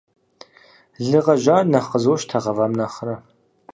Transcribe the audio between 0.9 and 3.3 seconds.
Лы гъэжьар нэхъ къызощтэ гъэвам нэхърэ.